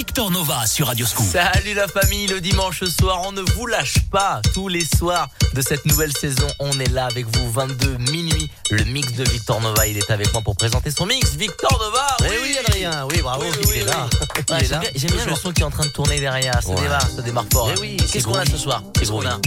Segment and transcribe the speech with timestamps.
[0.00, 1.26] Victor Nova sur Radio Scoop.
[1.30, 4.40] Salut la famille, le dimanche soir, on ne vous lâche pas.
[4.54, 8.50] Tous les soirs de cette nouvelle saison, on est là avec vous, 22 minuit.
[8.70, 11.34] Le mix de Victor Nova, il est avec moi pour présenter son mix.
[11.34, 14.08] Victor Nova eh Oui, oui, Adrien, oui, bravo, oui, il, est là.
[14.48, 14.80] il est là.
[14.94, 16.62] J'aime bien, le son qui est en train de tourner derrière.
[16.62, 17.68] Ça démarre, ça démarre fort.
[17.68, 17.74] Hein.
[17.76, 19.38] Eh oui, qu'est-ce qu'on a ce soir Qu'est-ce qu'on a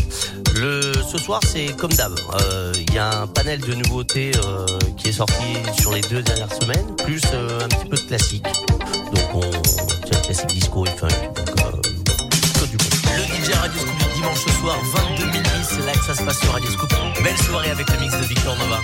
[0.54, 2.14] le, Ce soir, c'est comme d'hab.
[2.42, 4.68] Euh, il y a un panel de nouveautés euh,
[4.98, 8.45] qui est sorti sur les deux dernières semaines, plus euh, un petit peu de classique.
[9.13, 9.93] Donc on
[10.30, 11.08] et funk.
[11.36, 12.86] Donc, euh, du bon.
[13.16, 14.77] Le DJ Radio Scoop dimanche soir,
[15.18, 16.94] 22 minuit, c'est là que ça se passe sur Radio Scoop.
[17.23, 18.82] Belle soirée avec le mix de Victor Nova.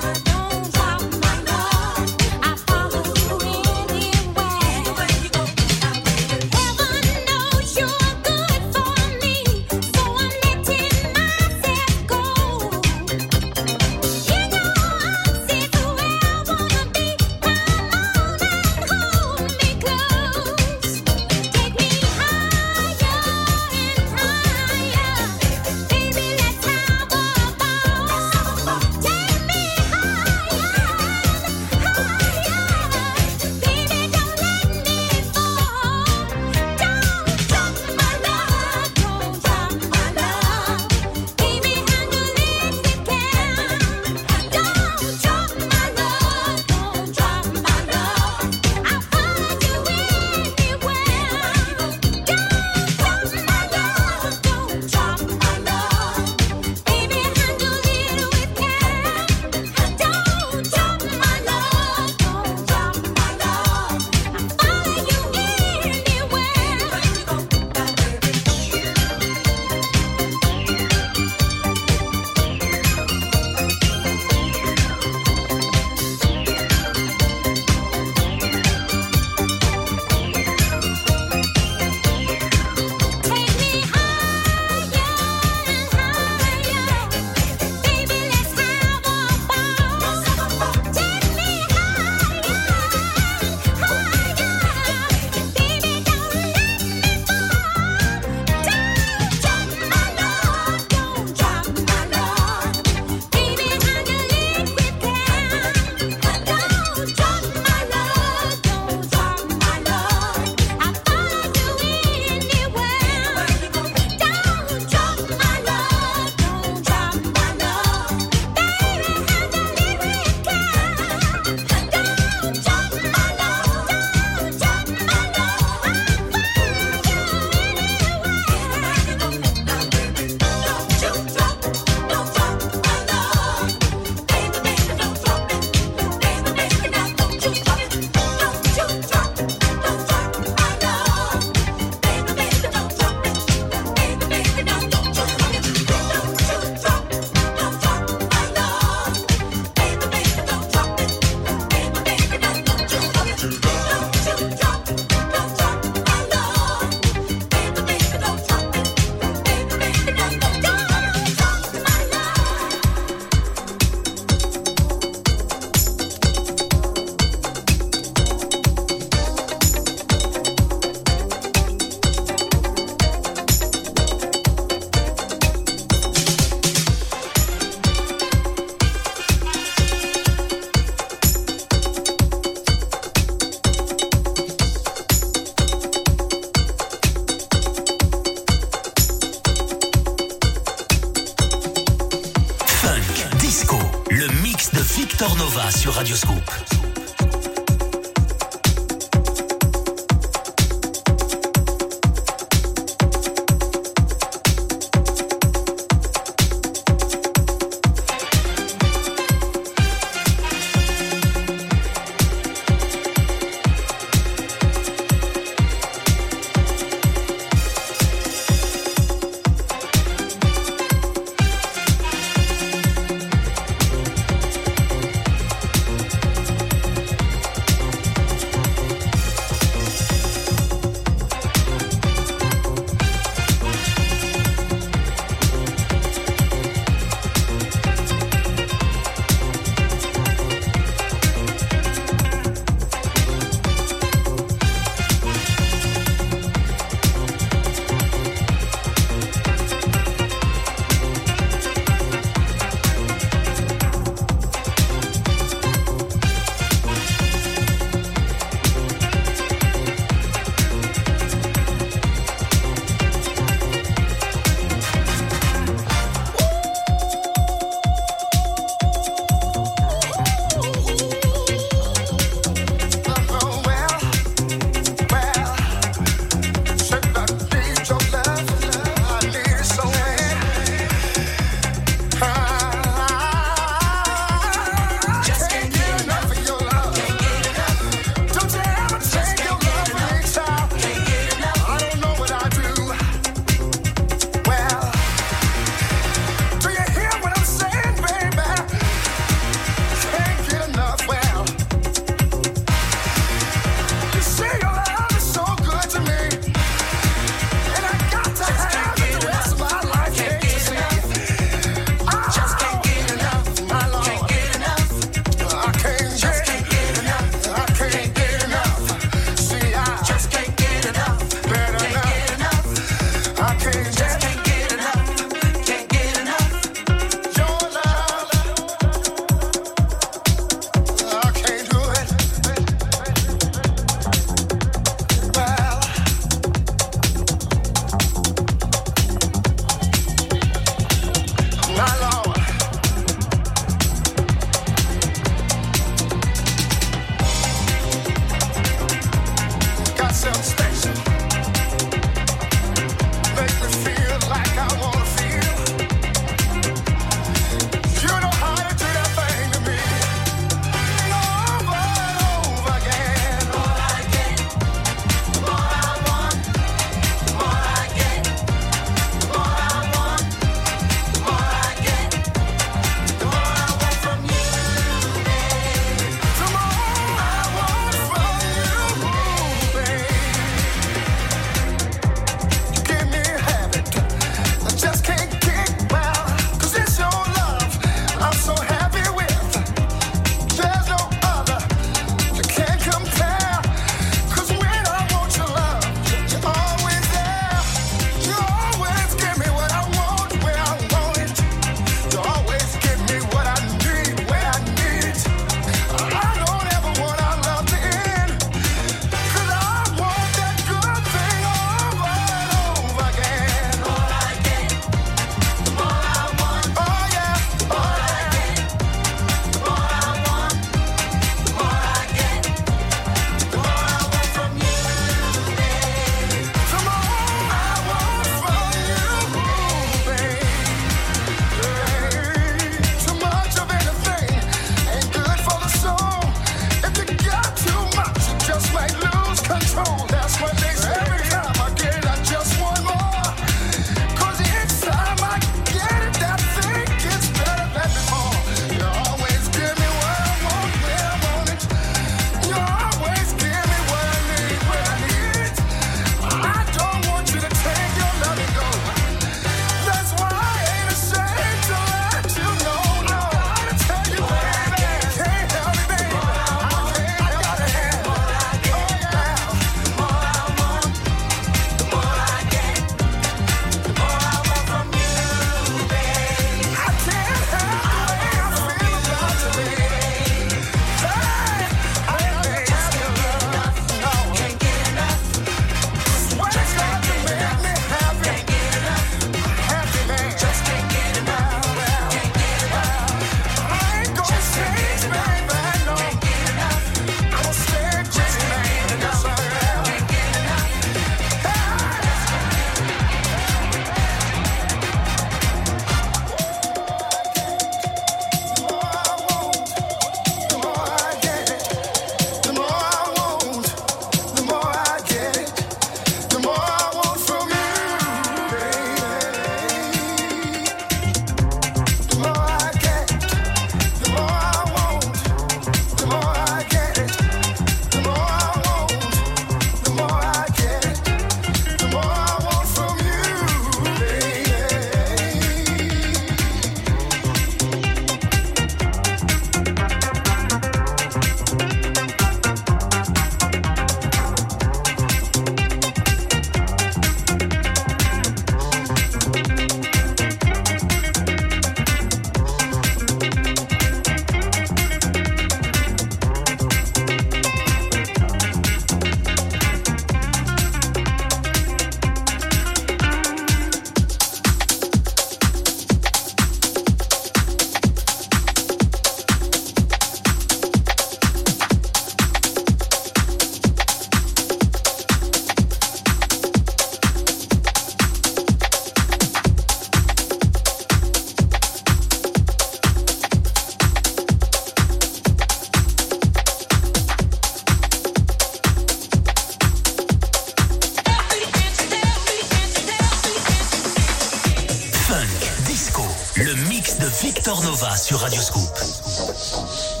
[597.01, 600.00] de Victor Nova sur Radioscoop.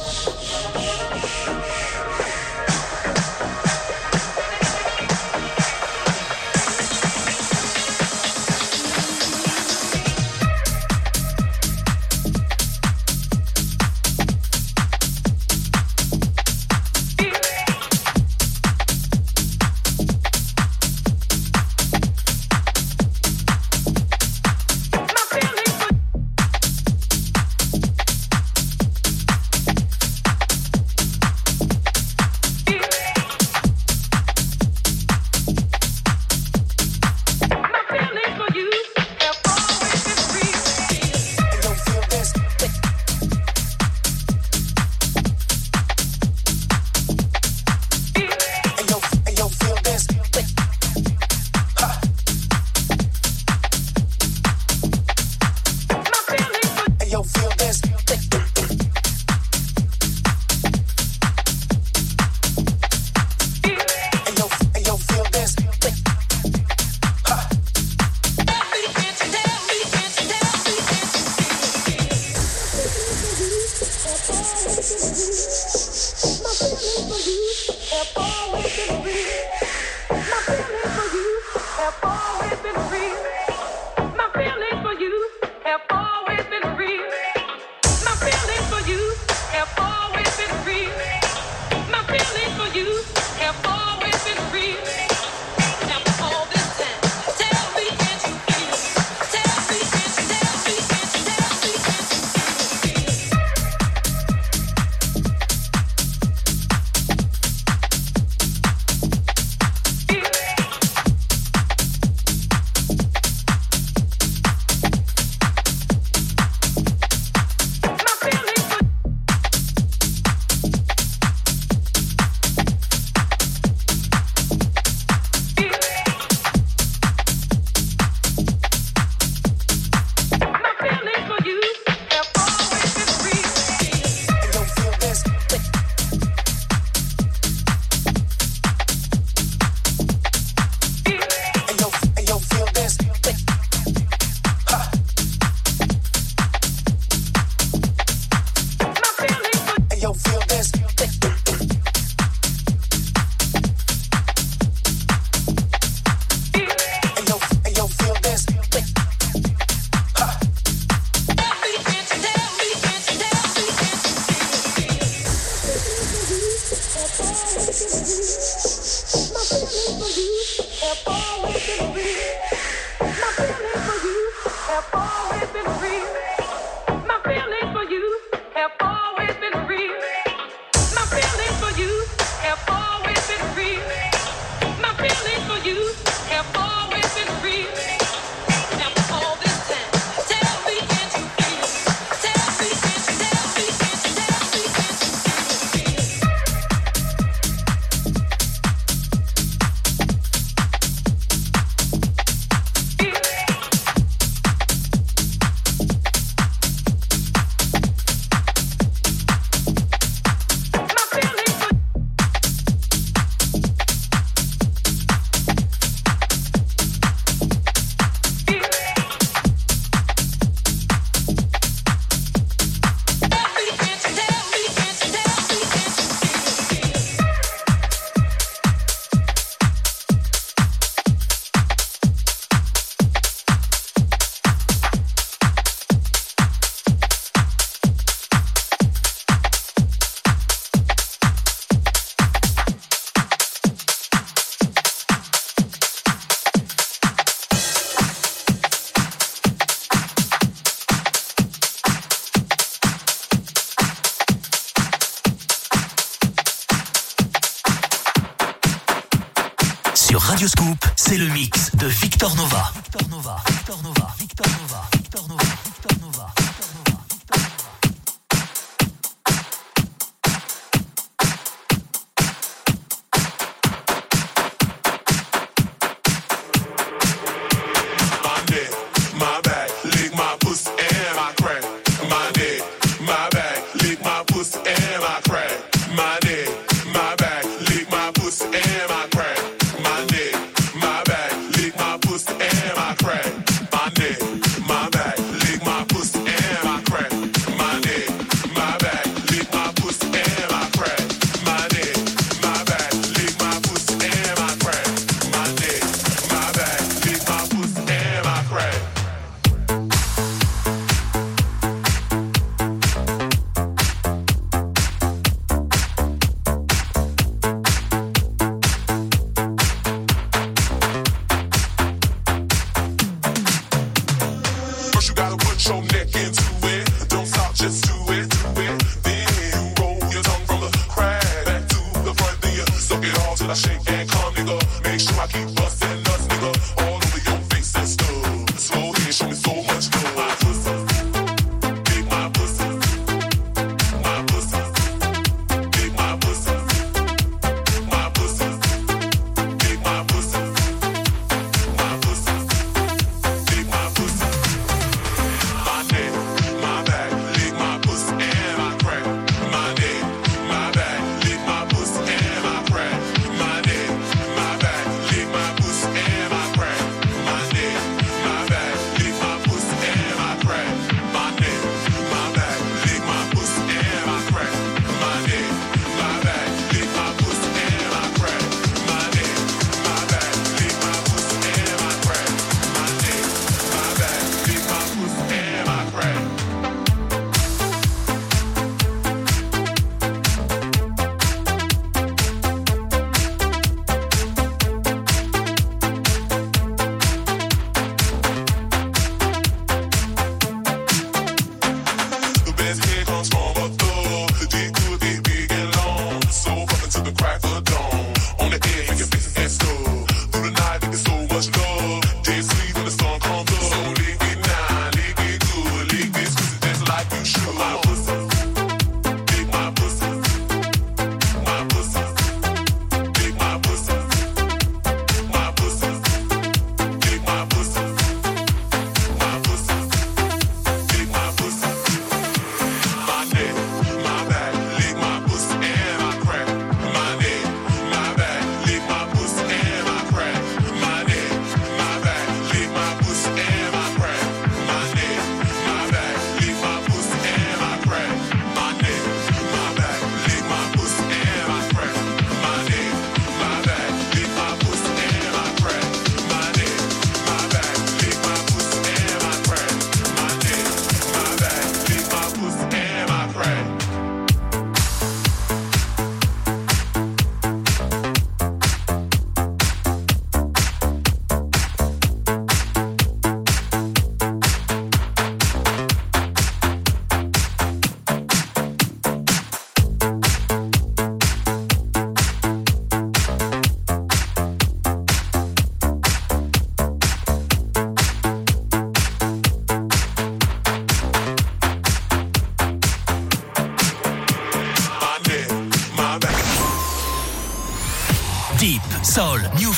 [334.07, 334.83] come, nigga.
[334.83, 335.60] Make sure I keep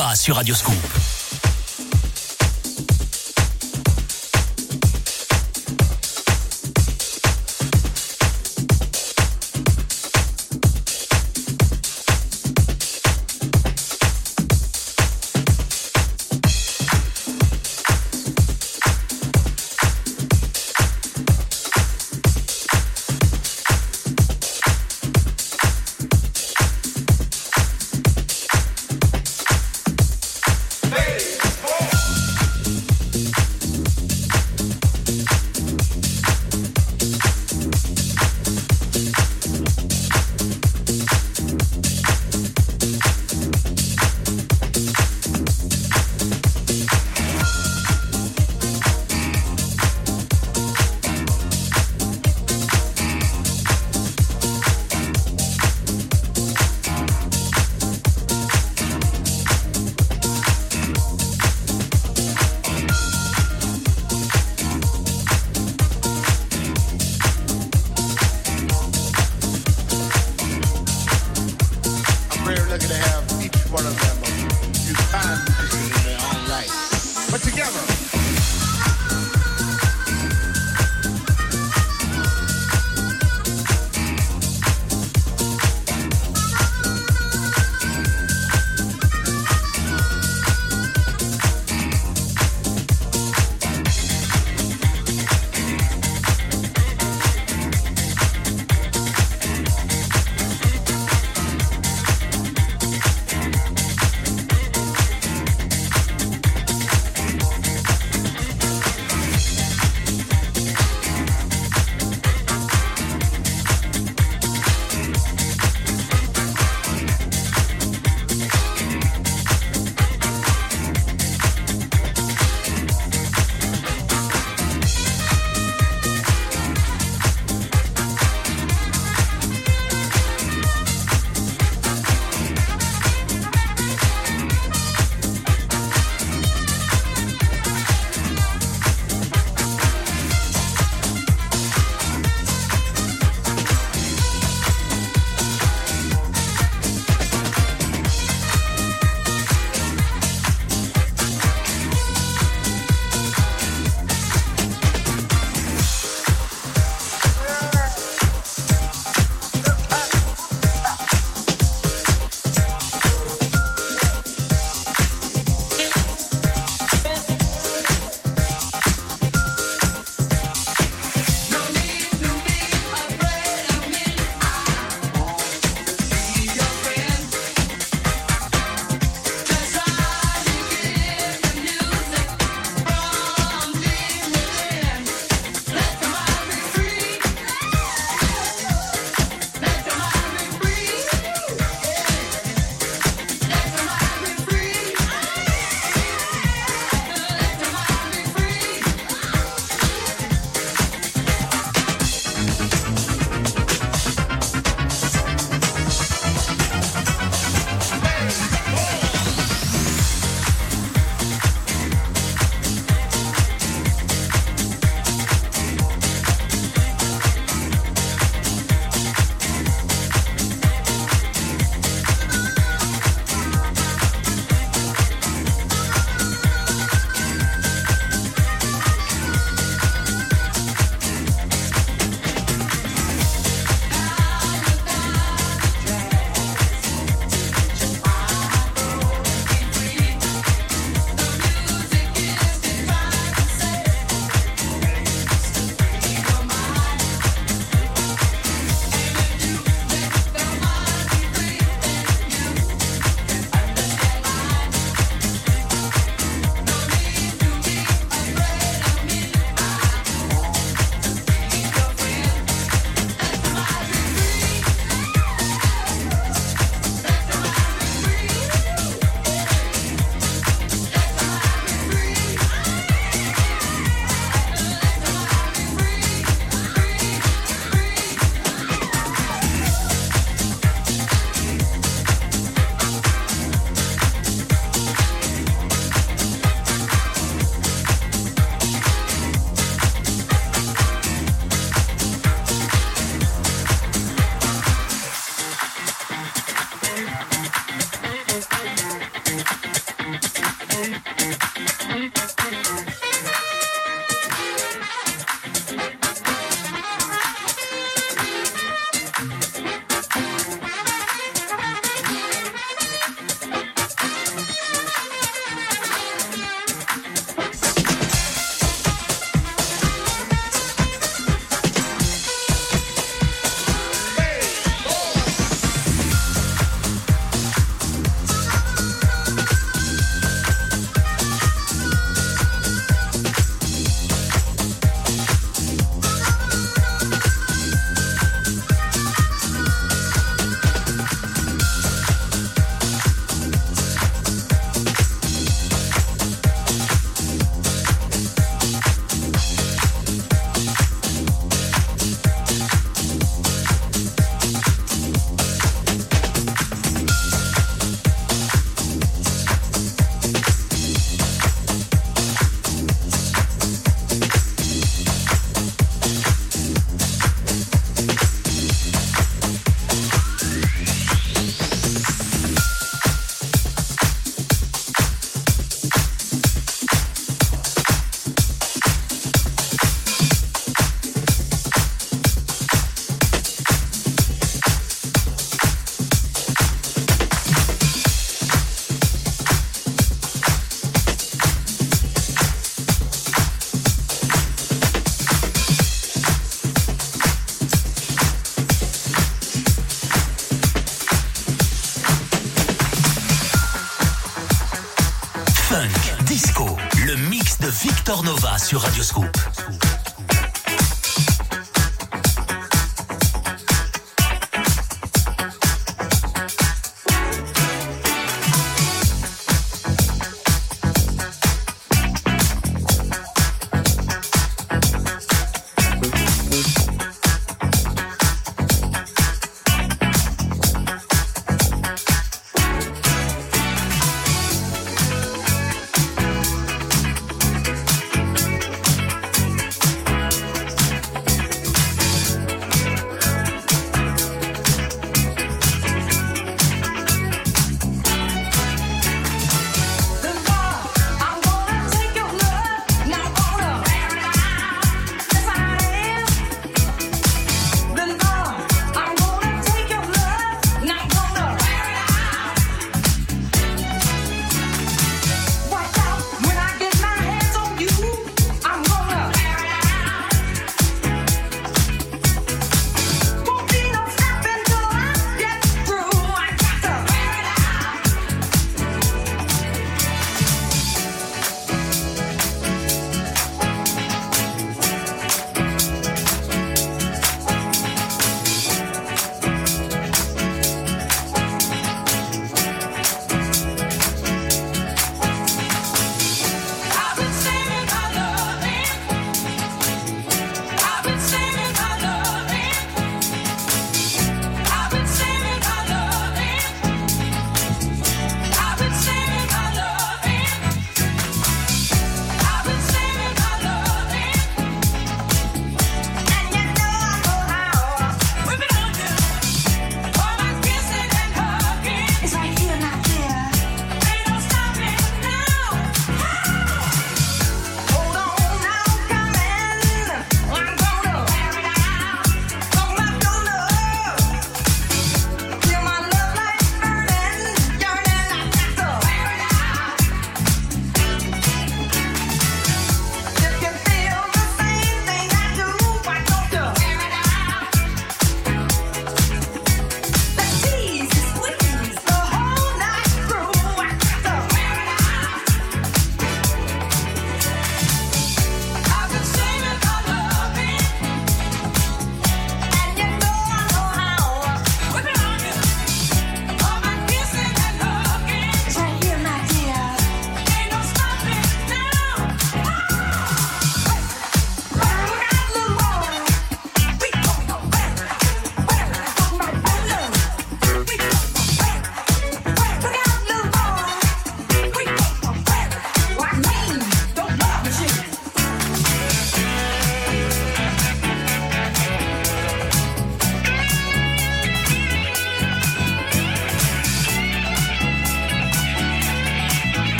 [0.00, 0.99] Nova sur Radioscoop.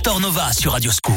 [0.00, 1.09] Victor Nova sur Radio Scoop.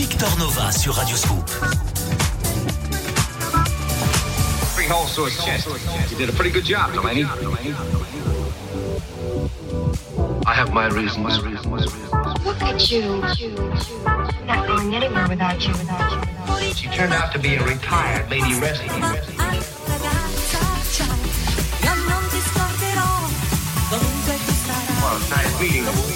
[0.00, 1.46] Victor Nova sur Radio Scoop.
[6.08, 7.24] You did a pretty good job, Delaney.
[10.46, 11.42] I have my reasons.
[12.46, 13.20] Look at you.
[14.46, 16.12] Not going anywhere without you, without
[16.62, 16.72] you.
[16.72, 19.02] She turned out to be a retired lady resident.
[25.02, 26.09] Well, nice meeting you.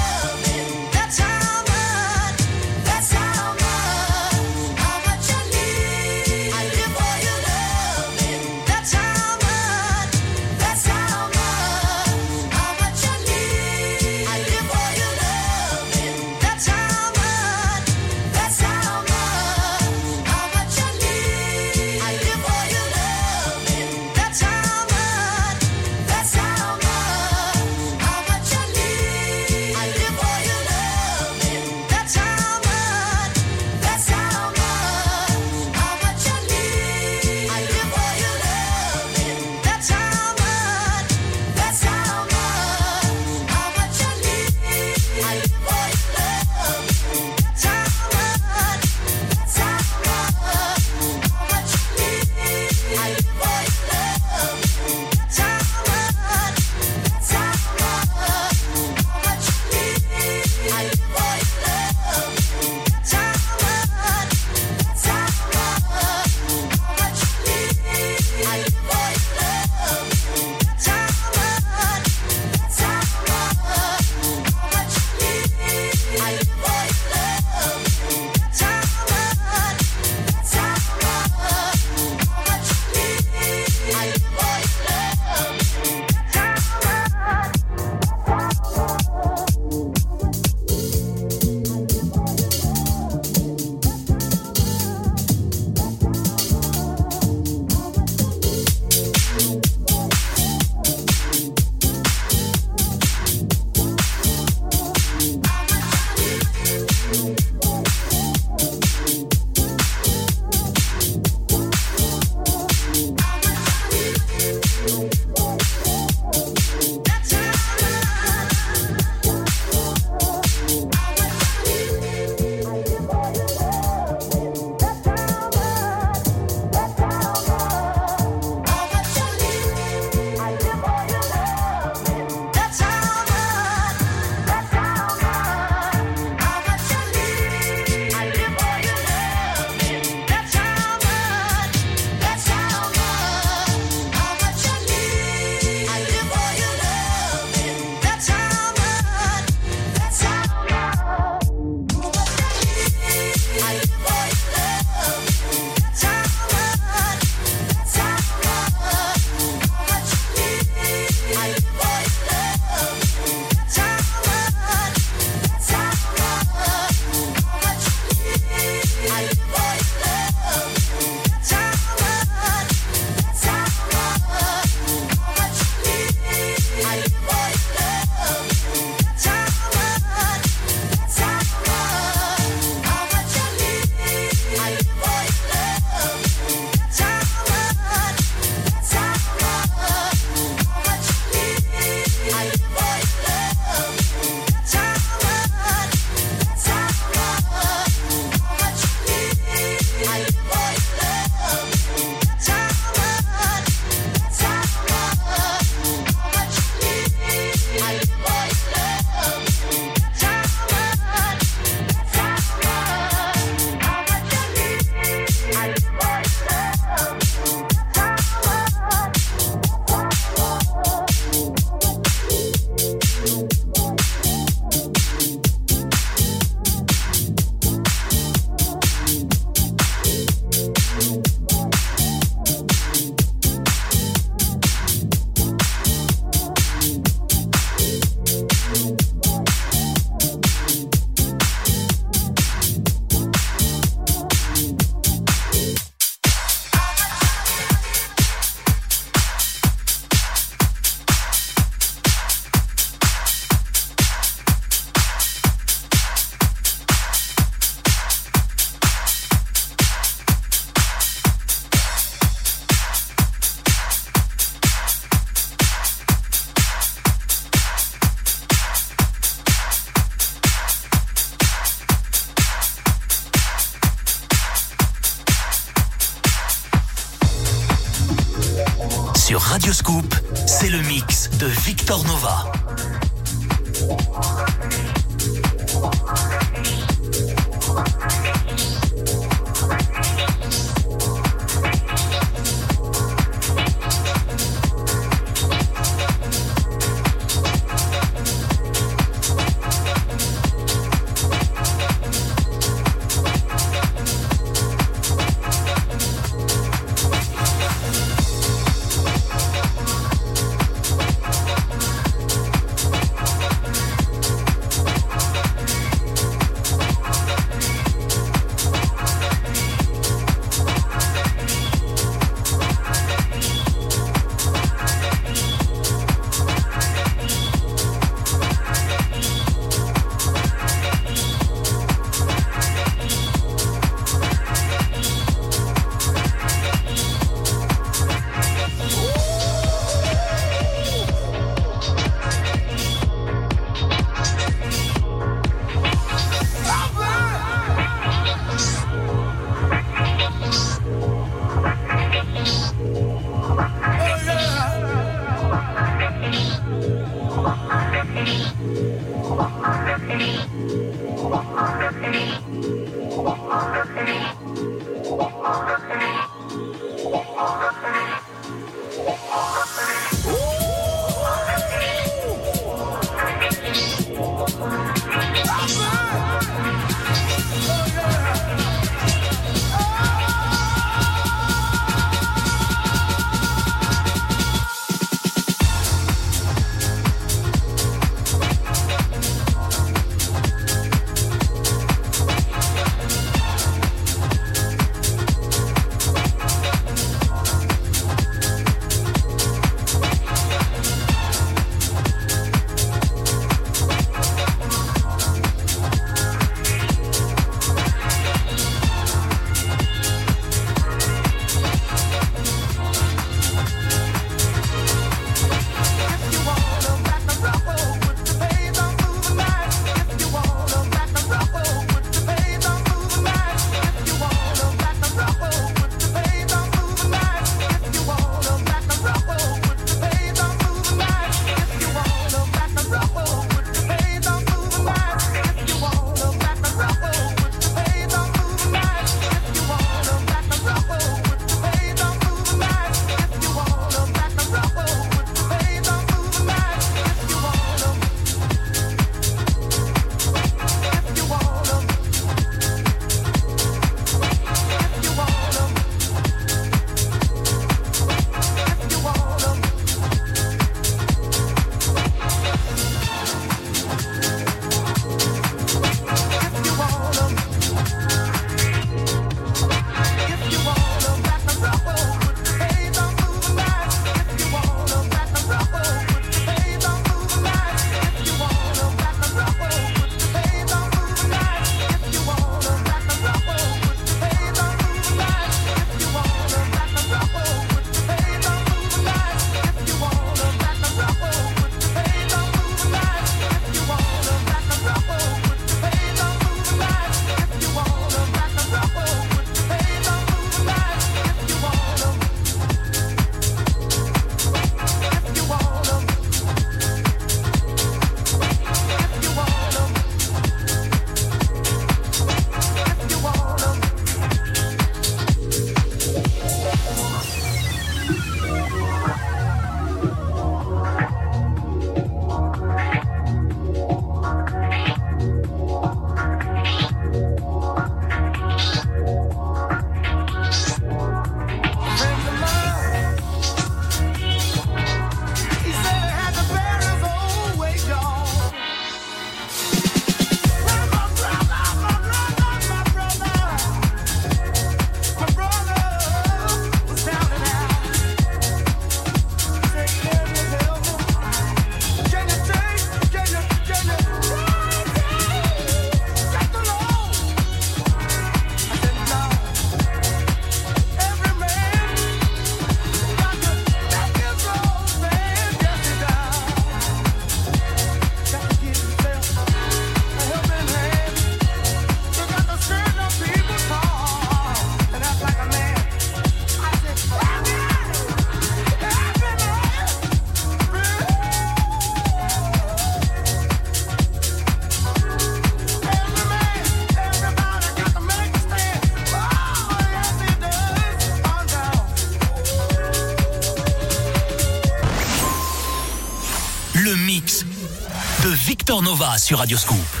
[599.31, 600.00] Sur Radio Scoop.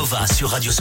[0.00, 0.72] Nova sur Radio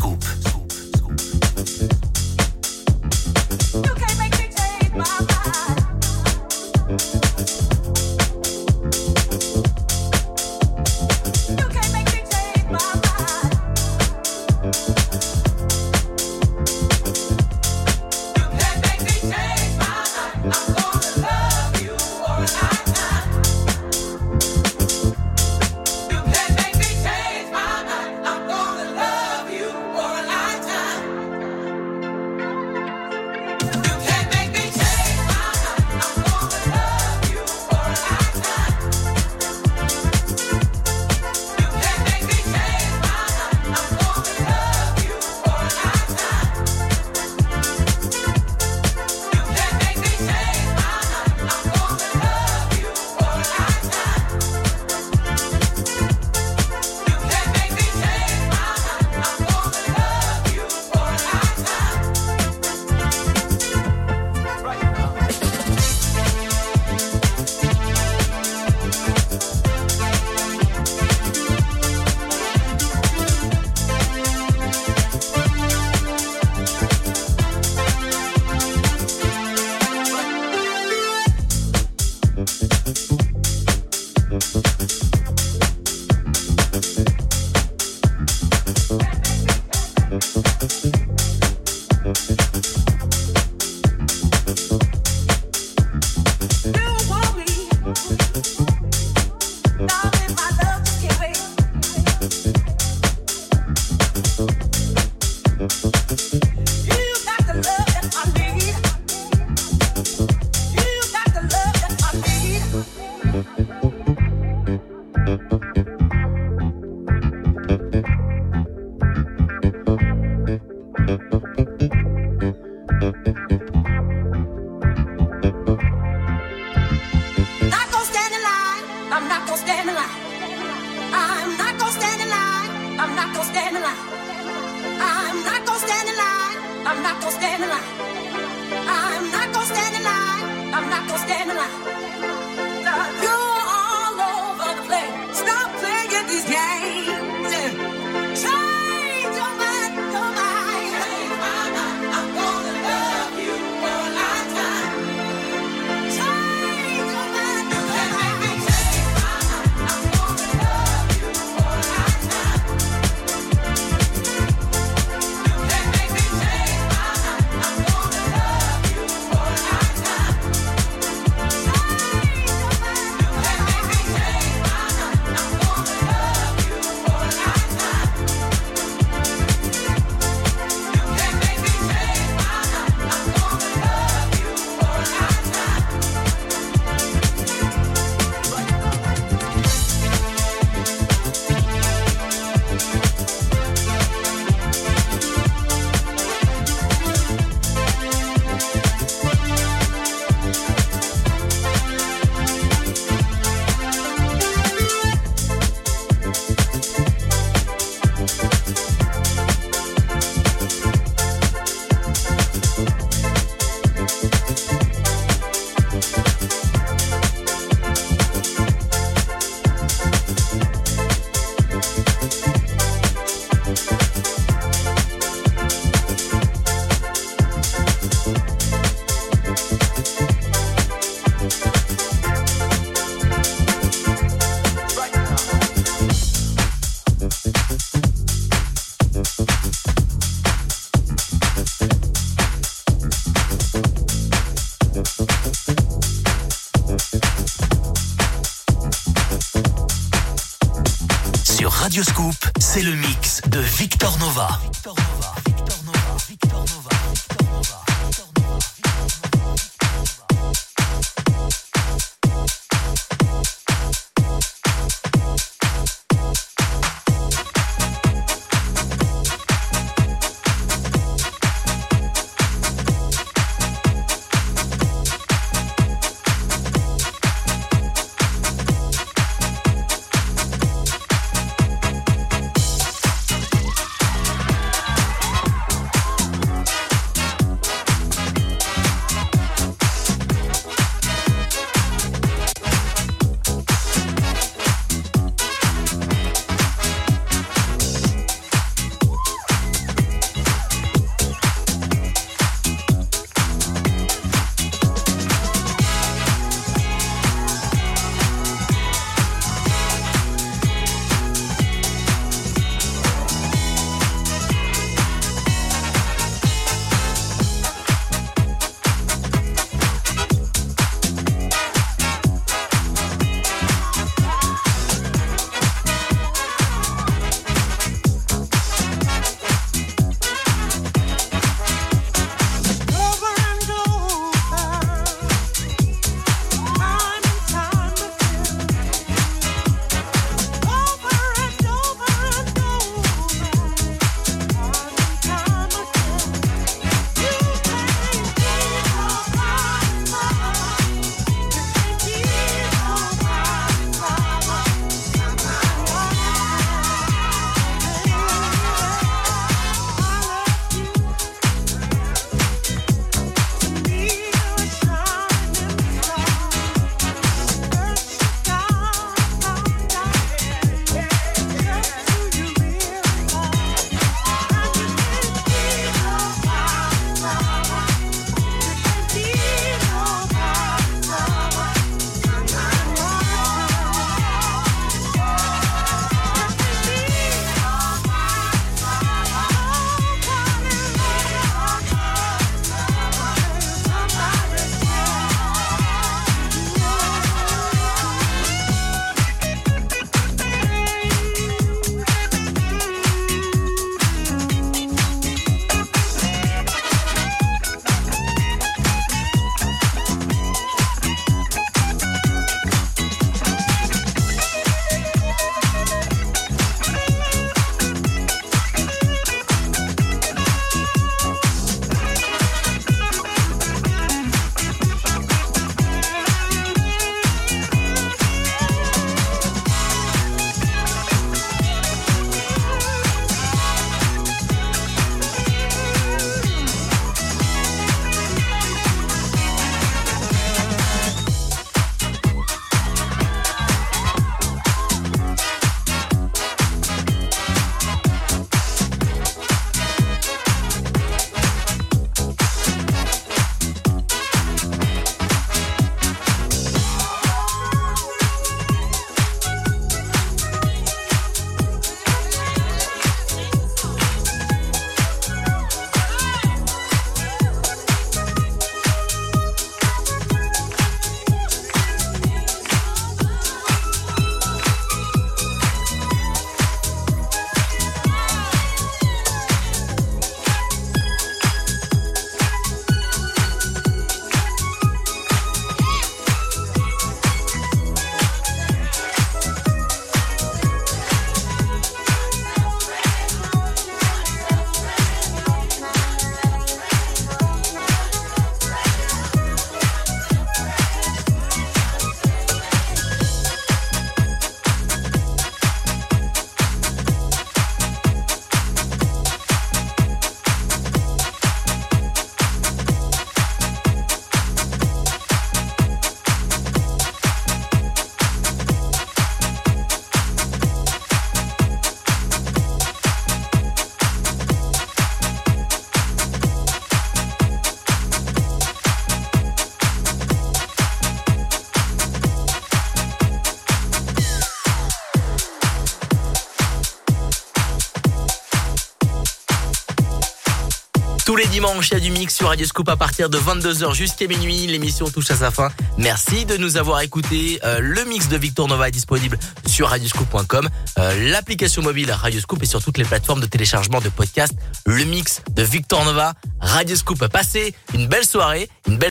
[541.59, 544.65] les dimanches, il du mix sur Radio Scoop à partir de 22h jusqu'à minuit.
[544.67, 545.69] L'émission touche à sa fin.
[545.97, 547.59] Merci de nous avoir écoutés.
[547.65, 552.63] Euh, le mix de Victor Nova est disponible sur radioscoop.com, euh, l'application mobile Radio Scoop
[552.63, 554.53] et sur toutes les plateformes de téléchargement de podcasts.
[554.85, 557.27] Le mix de Victor Nova, Radio Scoop.
[557.27, 558.69] Passez une belle soirée,